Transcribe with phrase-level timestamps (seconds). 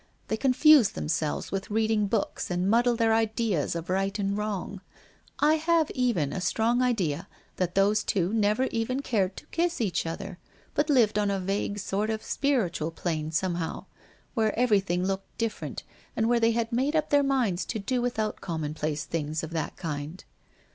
[0.29, 4.81] They confuse themselves with reading books and muddle their ideas of right and wrong.
[5.37, 7.27] I have even a strong idea
[7.57, 10.39] that those two never even cared to kiss each other,
[10.73, 13.85] but lived on a vague sort of spiritual plane, somehow,
[14.33, 15.83] where everything looked different
[16.15, 19.77] and where they had made up their minds to do without commonplace things of that
[19.77, 20.23] kind.